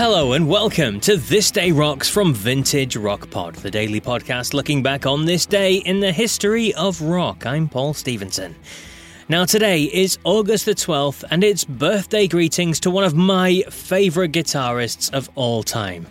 Hello 0.00 0.34
and 0.34 0.48
welcome 0.48 1.00
to 1.00 1.16
This 1.16 1.50
Day 1.50 1.72
Rocks 1.72 2.08
from 2.08 2.32
Vintage 2.32 2.94
Rock 2.94 3.28
Pod, 3.30 3.56
the 3.56 3.70
daily 3.70 4.00
podcast 4.00 4.54
looking 4.54 4.80
back 4.80 5.06
on 5.06 5.24
this 5.24 5.44
day 5.44 5.74
in 5.78 5.98
the 5.98 6.12
history 6.12 6.72
of 6.74 7.02
rock. 7.02 7.44
I'm 7.44 7.68
Paul 7.68 7.94
Stevenson. 7.94 8.54
Now, 9.28 9.44
today 9.44 9.82
is 9.82 10.16
August 10.22 10.66
the 10.66 10.76
12th, 10.76 11.24
and 11.32 11.42
it's 11.42 11.64
birthday 11.64 12.28
greetings 12.28 12.78
to 12.78 12.92
one 12.92 13.02
of 13.02 13.16
my 13.16 13.64
favourite 13.70 14.30
guitarists 14.30 15.12
of 15.12 15.28
all 15.34 15.64
time. 15.64 16.06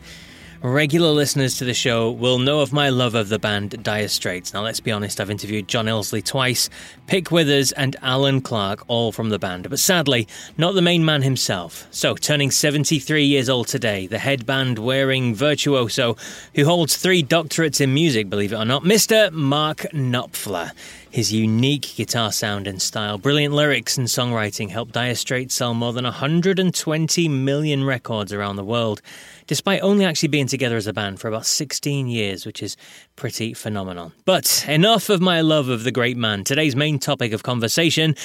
Regular 0.64 1.10
listeners 1.10 1.56
to 1.60 1.66
the 1.66 1.74
show 1.76 2.10
will 2.10 2.40
know 2.40 2.62
of 2.62 2.74
my 2.74 2.90
love 2.90 3.14
of 3.14 3.30
the 3.30 3.38
band 3.38 3.84
Dire 3.84 4.08
Straits. 4.08 4.56
Now, 4.56 4.64
let's 4.64 4.80
be 4.80 4.92
honest, 4.92 5.22
I've 5.22 5.30
interviewed 5.30 5.68
John 5.68 5.86
Illsley 5.86 6.26
twice, 6.26 6.68
Pick 7.06 7.30
Withers, 7.30 7.72
and 7.74 7.96
Alan 8.02 8.42
Clark, 8.42 8.84
all 8.88 9.12
from 9.12 9.30
the 9.30 9.38
band, 9.38 9.70
but 9.70 9.78
sadly, 9.78 10.28
not 10.58 10.74
the 10.74 10.82
main 10.82 11.06
man 11.06 11.22
himself. 11.22 11.88
So, 11.92 12.16
turning 12.16 12.50
73 12.50 13.24
years 13.24 13.50
old 13.50 13.68
today, 13.68 14.08
the 14.08 14.18
headband 14.18 14.80
wearing 14.80 15.36
virtuoso 15.36 16.18
who 16.56 16.66
holds 16.66 16.98
three 16.98 17.22
doctorates 17.22 17.80
in 17.80 17.94
music, 17.94 18.28
believe 18.28 18.52
it 18.52 18.58
or 18.58 18.66
not, 18.66 18.82
Mr. 18.82 19.32
Mark 19.32 19.86
Knopfler. 19.94 20.72
His 21.10 21.32
unique 21.32 21.96
guitar 21.96 22.32
sound 22.32 22.68
and 22.68 22.82
style, 22.82 23.18
brilliant 23.18 23.54
lyrics 23.54 23.98
and 23.98 24.08
songwriting 24.08 24.70
helped 24.70 24.92
Dire 24.92 25.16
Straits 25.16 25.56
sell 25.56 25.74
more 25.74 25.94
than 25.94 26.04
120 26.04 27.30
million 27.30 27.84
records 27.86 28.34
around 28.34 28.56
the 28.58 28.64
world, 28.64 29.02
despite 29.48 29.82
only 29.82 30.06
actually 30.06 30.28
being 30.28 30.48
together 30.48 30.78
as 30.78 30.88
a 30.88 30.94
band 30.94 31.20
for 31.20 31.28
about 31.28 31.46
16 31.46 32.08
years, 32.08 32.46
which 32.46 32.62
is 32.62 32.78
pretty 33.16 33.54
phenomenal. 33.54 34.12
But 34.26 34.66
enough 34.68 35.10
of 35.10 35.22
my 35.22 35.42
love 35.42 35.70
of 35.70 35.84
the 35.84 35.92
great 35.92 36.18
man. 36.18 36.44
Today's 36.44 36.76
main 36.76 37.00
topic 37.00 37.32
of 37.32 37.44
conversation 37.44 38.16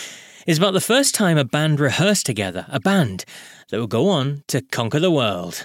is 0.46 0.58
about 0.58 0.72
the 0.72 0.80
first 0.80 1.14
time 1.14 1.38
a 1.38 1.44
band 1.44 1.80
rehearsed 1.80 2.26
together, 2.26 2.66
a 2.68 2.80
band 2.80 3.24
that 3.70 3.78
will 3.78 3.86
go 3.86 4.08
on 4.08 4.42
to 4.48 4.60
conquer 4.60 5.00
the 5.00 5.10
world. 5.10 5.62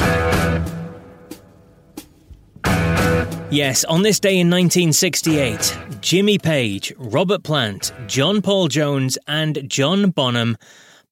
Yes, 3.50 3.86
on 3.86 4.02
this 4.02 4.20
day 4.20 4.38
in 4.40 4.50
1968, 4.50 5.78
Jimmy 6.02 6.38
Page, 6.38 6.94
Robert 6.98 7.44
Plant, 7.44 7.94
John 8.06 8.42
Paul 8.42 8.68
Jones, 8.68 9.18
and 9.26 9.64
John 9.68 10.12
Bonham 10.12 10.58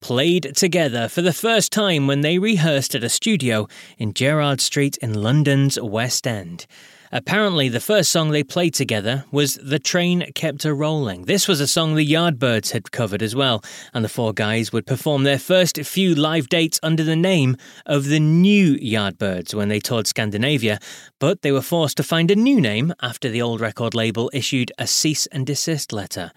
played 0.02 0.56
together 0.56 1.08
for 1.08 1.22
the 1.22 1.34
first 1.34 1.72
time 1.72 2.08
when 2.08 2.22
they 2.22 2.38
rehearsed 2.38 2.96
at 2.96 3.04
a 3.04 3.10
studio 3.10 3.68
in 3.98 4.14
Gerrard 4.14 4.62
Street 4.62 4.98
in 4.98 5.14
London's 5.14 5.80
West 5.82 6.28
End. 6.28 6.66
Apparently, 7.12 7.70
the 7.70 7.80
first 7.80 8.12
song 8.12 8.32
they 8.32 8.44
played 8.44 8.74
together 8.74 9.24
was 9.32 9.56
The 9.64 9.80
Train 9.80 10.32
Kept 10.34 10.66
a 10.66 10.74
Rolling. 10.74 11.24
This 11.26 11.48
was 11.48 11.62
a 11.62 11.68
song 11.68 11.96
the 11.96 12.06
Yardbirds 12.06 12.72
had 12.72 12.92
covered 12.92 13.24
as 13.24 13.34
well, 13.34 13.64
and 13.94 14.04
the 14.04 14.10
four 14.10 14.34
guys 14.34 14.74
would 14.74 14.86
perform 14.86 15.24
their 15.24 15.40
first 15.40 15.80
few 15.80 16.14
live 16.14 16.50
dates 16.50 16.80
under 16.84 17.04
the 17.04 17.16
name 17.16 17.56
of 17.86 18.06
the 18.06 18.20
New 18.20 18.76
Yardbirds 18.76 19.54
when 19.54 19.70
they 19.70 19.80
toured 19.80 20.08
Scandinavia, 20.08 20.78
but 21.20 21.42
they 21.42 21.54
were 21.54 21.62
forced 21.62 21.96
to 21.98 22.04
find 22.04 22.32
a 22.32 22.36
new 22.36 22.60
name 22.60 22.94
after 23.02 23.30
the 23.30 23.42
old 23.42 23.62
record 23.62 23.96
label 23.96 24.30
issued 24.34 24.72
a 24.78 24.86
cease 24.86 25.26
and 25.28 25.46
desist 25.46 25.94
letter. 25.94 26.32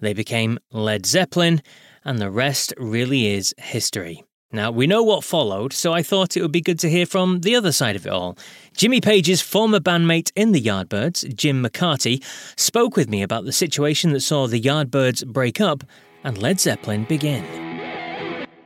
They 0.00 0.12
became 0.12 0.58
Led 0.72 1.06
Zeppelin, 1.06 1.62
and 2.06 2.18
the 2.20 2.30
rest 2.30 2.72
really 2.78 3.26
is 3.26 3.54
history. 3.58 4.24
Now, 4.52 4.70
we 4.70 4.86
know 4.86 5.02
what 5.02 5.24
followed, 5.24 5.72
so 5.72 5.92
I 5.92 6.04
thought 6.04 6.36
it 6.36 6.40
would 6.40 6.52
be 6.52 6.60
good 6.60 6.78
to 6.78 6.88
hear 6.88 7.04
from 7.04 7.40
the 7.40 7.56
other 7.56 7.72
side 7.72 7.96
of 7.96 8.06
it 8.06 8.12
all. 8.12 8.38
Jimmy 8.76 9.00
Page's 9.00 9.42
former 9.42 9.80
bandmate 9.80 10.30
in 10.36 10.52
the 10.52 10.62
Yardbirds, 10.62 11.34
Jim 11.34 11.64
McCarty, 11.64 12.24
spoke 12.56 12.96
with 12.96 13.08
me 13.10 13.22
about 13.22 13.44
the 13.44 13.52
situation 13.52 14.12
that 14.12 14.20
saw 14.20 14.46
the 14.46 14.60
Yardbirds 14.60 15.26
break 15.26 15.60
up 15.60 15.82
and 16.22 16.38
Led 16.38 16.60
Zeppelin 16.60 17.04
begin. 17.04 17.44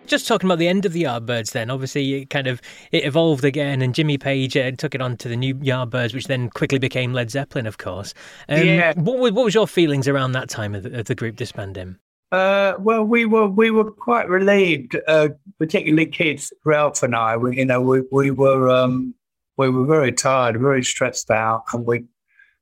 Just 0.07 0.29
talking 0.29 0.49
about 0.49 0.59
the 0.59 0.69
end 0.69 0.85
of 0.85 0.93
the 0.93 1.05
Yardbirds, 1.05 1.53
then 1.53 1.71
obviously 1.71 2.23
it 2.23 2.31
kind 2.31 2.47
of 2.47 2.61
it 2.93 3.07
evolved 3.07 3.45
again, 3.45 3.81
and 3.81 3.95
Jimmy 3.95 4.19
Page 4.19 4.57
uh, 4.57 4.73
took 4.73 4.95
it 4.95 5.01
on 5.01 5.17
to 5.17 5.29
the 5.29 5.37
new 5.37 5.55
Yardbirds, 5.55 6.13
which 6.13 6.27
then 6.27 6.51
quickly 6.51 6.79
became 6.79 7.15
Led 7.15 7.31
Zeppelin, 7.31 7.67
of 7.67 7.79
course. 7.79 8.13
Um, 8.51 8.67
Yeah. 8.67 8.93
What, 8.97 9.19
what 9.19 9.45
was 9.45 9.55
your 9.55 9.67
feelings 9.67 10.09
around 10.09 10.33
that 10.33 10.51
time 10.51 10.75
of 10.75 10.83
the, 10.83 10.99
of 11.01 11.07
the 11.07 11.15
group 11.15 11.37
disbanding? 11.37 11.97
Uh, 12.33 12.75
well, 12.79 13.03
we 13.03 13.25
were 13.25 13.49
we 13.49 13.71
were 13.71 13.91
quite 13.91 14.29
relieved, 14.29 14.97
uh, 15.09 15.29
particularly 15.59 16.07
Keith 16.07 16.51
Relf 16.65 17.03
and 17.03 17.17
I. 17.17 17.37
We, 17.37 17.57
you 17.59 17.65
know, 17.65 17.81
we 17.81 18.03
we 18.13 18.31
were 18.31 18.69
um, 18.71 19.15
we 19.57 19.69
were 19.69 19.85
very 19.85 20.13
tired, 20.13 20.61
very 20.61 20.85
stressed 20.85 21.31
out, 21.31 21.65
and 21.73 21.85
we 21.85 22.05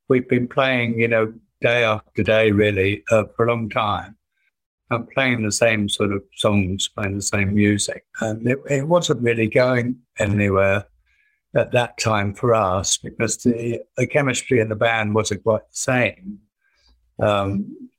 we've 0.09 0.29
been 0.29 0.49
playing, 0.49 0.99
you 0.99 1.09
know, 1.09 1.35
day 1.61 1.85
after 1.85 2.23
day, 2.23 2.51
really, 2.51 3.05
uh, 3.11 3.25
for 3.37 3.47
a 3.47 3.49
long 3.51 3.69
time, 3.69 4.17
and 4.91 5.09
playing 5.11 5.43
the 5.43 5.53
same 5.53 5.89
sort 5.91 6.13
of 6.13 6.23
songs, 6.35 6.89
playing 6.89 7.17
the 7.17 7.23
same 7.23 7.55
music, 7.55 8.07
and 8.23 8.49
it, 8.49 8.59
it 8.71 8.89
wasn't 8.89 9.21
really 9.21 9.49
going 9.49 9.97
anywhere 10.19 10.87
at 11.55 11.73
that 11.73 11.99
time 11.99 12.33
for 12.33 12.55
us 12.55 12.97
because 12.97 13.37
the 13.39 13.83
the 13.99 14.07
chemistry 14.07 14.61
in 14.61 14.71
the 14.71 14.77
band 14.77 15.15
wasn't 15.15 15.43
quite 15.43 15.69
the 15.69 15.77
same. 15.77 16.39
Um, 17.21 17.91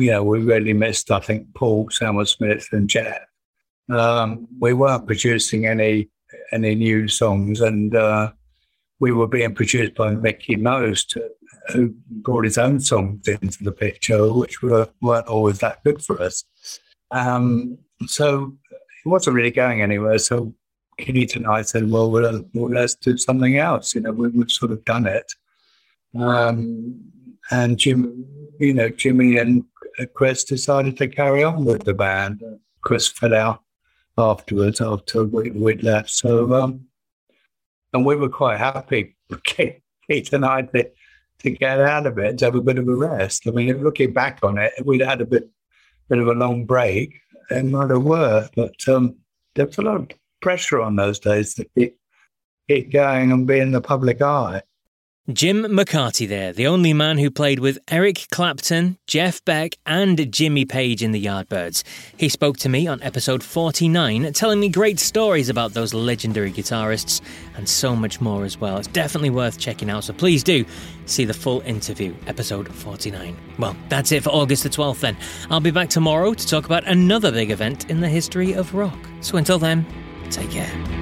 you 0.00 0.10
know, 0.10 0.24
we 0.24 0.40
really 0.40 0.72
missed, 0.72 1.10
I 1.10 1.20
think, 1.20 1.54
Paul, 1.54 1.88
Samwell-Smith, 1.88 2.68
and 2.72 2.88
Jeff. 2.88 3.18
Um, 3.90 4.48
we 4.60 4.72
weren't 4.72 5.06
producing 5.06 5.66
any 5.66 6.08
any 6.52 6.74
new 6.74 7.08
songs, 7.08 7.60
and 7.60 7.94
uh, 7.94 8.32
we 9.00 9.12
were 9.12 9.26
being 9.26 9.54
produced 9.54 9.94
by 9.94 10.14
Mickie 10.14 10.56
Most, 10.56 11.16
who 11.72 11.94
brought 12.08 12.44
his 12.44 12.58
own 12.58 12.80
songs 12.80 13.26
into 13.28 13.64
the 13.64 13.72
picture, 13.72 14.32
which 14.32 14.62
were, 14.62 14.88
weren't 15.00 15.26
always 15.26 15.58
that 15.58 15.82
good 15.84 16.02
for 16.02 16.20
us. 16.22 16.44
Um, 17.10 17.78
so 18.06 18.56
it 18.70 19.08
wasn't 19.08 19.36
really 19.36 19.50
going 19.50 19.82
anywhere. 19.82 20.18
So 20.18 20.54
Keith 20.98 21.36
and 21.36 21.46
I 21.46 21.62
said, 21.62 21.90
well, 21.90 22.10
well, 22.10 22.44
let's 22.54 22.94
do 22.94 23.16
something 23.18 23.58
else. 23.58 23.94
You 23.94 24.02
know, 24.02 24.12
we, 24.12 24.28
we've 24.28 24.50
sort 24.50 24.72
of 24.72 24.84
done 24.84 25.06
it. 25.06 25.32
Um, 26.18 27.00
and 27.50 27.78
Jim, 27.78 28.24
you 28.60 28.74
know, 28.74 28.88
Jimmy 28.88 29.38
and 29.38 29.64
Chris 30.14 30.44
decided 30.44 30.96
to 30.98 31.08
carry 31.08 31.42
on 31.42 31.64
with 31.64 31.84
the 31.84 31.94
band. 31.94 32.42
Chris 32.80 33.08
fell 33.08 33.34
out 33.34 33.62
afterwards 34.18 34.80
after 34.80 35.24
we, 35.24 35.50
we'd 35.50 35.82
left. 35.82 36.10
So, 36.10 36.52
um, 36.54 36.86
and 37.92 38.04
we 38.04 38.16
were 38.16 38.28
quite 38.28 38.58
happy, 38.58 39.16
Keith 39.44 40.32
and 40.32 40.44
I, 40.44 40.62
to, 40.62 40.90
to 41.40 41.50
get 41.50 41.80
out 41.80 42.06
of 42.06 42.18
it, 42.18 42.38
to 42.38 42.46
have 42.46 42.54
a 42.54 42.62
bit 42.62 42.78
of 42.78 42.88
a 42.88 42.94
rest. 42.94 43.46
I 43.46 43.50
mean, 43.50 43.82
looking 43.82 44.12
back 44.12 44.40
on 44.42 44.58
it, 44.58 44.72
we'd 44.84 45.00
had 45.00 45.20
a 45.20 45.26
bit, 45.26 45.48
bit 46.08 46.18
of 46.18 46.28
a 46.28 46.32
long 46.32 46.64
break, 46.64 47.20
it 47.50 47.64
might 47.64 47.90
have 47.90 48.02
worked. 48.02 48.54
But 48.56 48.88
um, 48.88 49.16
there 49.54 49.66
was 49.66 49.78
a 49.78 49.82
lot 49.82 49.96
of 49.96 50.08
pressure 50.40 50.80
on 50.80 50.96
those 50.96 51.18
days 51.18 51.54
to 51.54 51.66
keep, 51.76 51.98
keep 52.68 52.92
going 52.92 53.32
and 53.32 53.46
be 53.46 53.58
in 53.58 53.72
the 53.72 53.80
public 53.80 54.22
eye. 54.22 54.62
Jim 55.30 55.62
McCarty 55.62 56.26
there, 56.28 56.52
the 56.52 56.66
only 56.66 56.92
man 56.92 57.16
who 57.16 57.30
played 57.30 57.60
with 57.60 57.78
Eric 57.88 58.26
Clapton, 58.32 58.98
Jeff 59.06 59.44
Beck, 59.44 59.76
and 59.86 60.32
Jimmy 60.32 60.64
Page 60.64 61.00
in 61.00 61.12
the 61.12 61.24
Yardbirds. 61.24 61.84
He 62.16 62.28
spoke 62.28 62.56
to 62.56 62.68
me 62.68 62.88
on 62.88 63.00
episode 63.04 63.40
49, 63.40 64.32
telling 64.32 64.58
me 64.58 64.68
great 64.68 64.98
stories 64.98 65.48
about 65.48 65.74
those 65.74 65.94
legendary 65.94 66.50
guitarists 66.50 67.20
and 67.56 67.68
so 67.68 67.94
much 67.94 68.20
more 68.20 68.44
as 68.44 68.58
well. 68.58 68.78
It's 68.78 68.88
definitely 68.88 69.30
worth 69.30 69.60
checking 69.60 69.90
out, 69.90 70.02
so 70.02 70.12
please 70.12 70.42
do 70.42 70.64
see 71.06 71.24
the 71.24 71.34
full 71.34 71.60
interview, 71.60 72.16
episode 72.26 72.66
49. 72.74 73.36
Well, 73.60 73.76
that's 73.88 74.10
it 74.10 74.24
for 74.24 74.30
August 74.30 74.64
the 74.64 74.70
12th 74.70 75.00
then. 75.00 75.16
I'll 75.50 75.60
be 75.60 75.70
back 75.70 75.88
tomorrow 75.88 76.34
to 76.34 76.46
talk 76.48 76.66
about 76.66 76.84
another 76.88 77.30
big 77.30 77.52
event 77.52 77.88
in 77.88 78.00
the 78.00 78.08
history 78.08 78.54
of 78.54 78.74
rock. 78.74 78.98
So 79.20 79.36
until 79.36 79.60
then, 79.60 79.86
take 80.30 80.50
care. 80.50 81.01